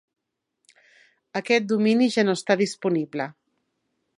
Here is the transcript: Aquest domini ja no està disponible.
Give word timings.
Aquest 1.41 1.67
domini 1.73 2.09
ja 2.15 2.25
no 2.29 2.35
està 2.39 2.59
disponible. 2.63 3.29